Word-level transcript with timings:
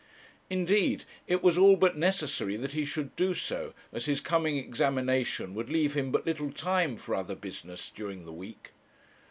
Indeed, 0.49 1.05
it 1.27 1.43
was 1.43 1.59
all 1.59 1.75
but 1.75 1.95
necessary 1.95 2.55
that 2.55 2.71
he 2.73 2.85
should 2.85 3.15
do 3.15 3.35
so, 3.35 3.75
as 3.93 4.05
his 4.05 4.19
coming 4.19 4.57
examination 4.57 5.53
would 5.53 5.69
leave 5.69 5.93
him 5.93 6.11
but 6.11 6.25
little 6.25 6.49
time 6.51 6.97
for 6.97 7.13
other 7.13 7.35
business 7.35 7.91
during 7.93 8.25
the 8.25 8.33
week. 8.33 8.71